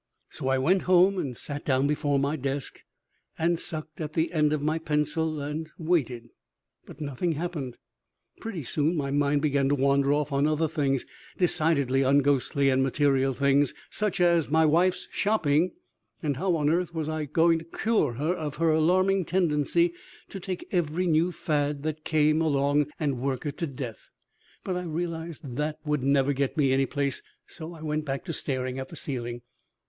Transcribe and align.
So 0.31 0.47
I 0.47 0.57
went 0.57 0.81
home 0.89 1.19
and 1.19 1.37
sat 1.37 1.63
down 1.63 1.85
before 1.85 2.17
my 2.17 2.35
desk 2.35 2.81
and 3.37 3.59
sucked 3.59 4.01
at 4.01 4.13
the 4.13 4.33
end 4.33 4.51
of 4.51 4.59
my 4.59 4.79
pencil 4.79 5.39
and 5.39 5.69
waited, 5.77 6.31
but 6.87 6.99
nothing 6.99 7.33
happened. 7.33 7.77
Pretty 8.39 8.63
soon 8.63 8.95
my 8.95 9.11
mind 9.11 9.43
began 9.43 9.69
to 9.69 9.75
wander 9.75 10.11
off 10.11 10.31
on 10.31 10.47
other 10.47 10.67
things, 10.67 11.05
decidedly 11.37 12.01
unghostly 12.01 12.67
and 12.71 12.81
material 12.81 13.35
things, 13.35 13.75
such 13.91 14.19
as 14.19 14.49
my 14.49 14.65
wife's 14.65 15.07
shopping 15.11 15.73
and 16.23 16.37
how 16.37 16.55
on 16.55 16.67
earth 16.71 16.89
I 16.95 16.97
was 16.97 17.27
going 17.31 17.59
to 17.59 17.65
cure 17.65 18.13
her 18.13 18.33
of 18.33 18.55
her 18.55 18.71
alarming 18.71 19.25
tendency 19.25 19.93
to 20.29 20.39
take 20.39 20.67
every 20.71 21.05
new 21.05 21.31
fad 21.31 21.83
that 21.83 22.03
came 22.05 22.41
along 22.41 22.87
and 22.99 23.21
work 23.21 23.45
it 23.45 23.59
to 23.59 23.67
death. 23.67 24.09
But 24.63 24.77
I 24.77 24.81
realized 24.81 25.57
that 25.57 25.77
would 25.85 26.01
never 26.01 26.33
get 26.33 26.57
me 26.57 26.73
any 26.73 26.87
place, 26.87 27.21
so 27.45 27.75
I 27.75 27.83
went 27.83 28.03
back 28.03 28.25
to 28.25 28.33
staring 28.33 28.79
at 28.79 28.89
the 28.89 28.95
ceiling. 28.95 29.43